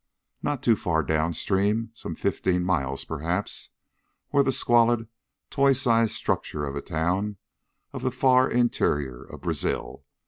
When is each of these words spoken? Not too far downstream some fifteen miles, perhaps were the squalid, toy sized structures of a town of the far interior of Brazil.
Not 0.41 0.63
too 0.63 0.75
far 0.75 1.03
downstream 1.03 1.91
some 1.93 2.15
fifteen 2.15 2.63
miles, 2.63 3.05
perhaps 3.05 3.69
were 4.31 4.41
the 4.41 4.51
squalid, 4.51 5.07
toy 5.51 5.73
sized 5.73 6.13
structures 6.13 6.67
of 6.67 6.75
a 6.75 6.81
town 6.81 7.37
of 7.93 8.01
the 8.01 8.09
far 8.09 8.49
interior 8.49 9.21
of 9.23 9.41
Brazil. 9.41 10.03